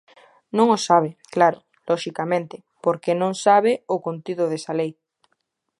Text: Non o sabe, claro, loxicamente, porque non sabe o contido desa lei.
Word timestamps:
Non 0.57 0.67
o 0.75 0.77
sabe, 0.87 1.09
claro, 1.35 1.59
loxicamente, 1.89 2.55
porque 2.83 3.11
non 3.21 3.31
sabe 3.45 3.71
o 3.95 3.97
contido 4.05 4.43
desa 4.51 4.73
lei. 4.79 4.91